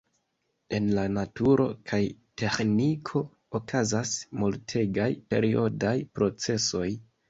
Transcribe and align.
En 0.77 0.87
la 0.99 1.03
naturo 1.17 1.67
kaj 1.91 1.99
teĥniko 2.43 3.23
okazas 3.63 4.19
multegaj 4.43 5.11
periodaj 5.33 5.97
procesoj. 6.21 6.89